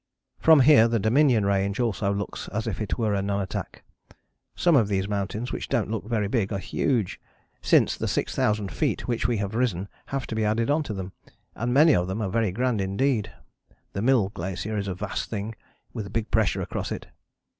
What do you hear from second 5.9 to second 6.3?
look very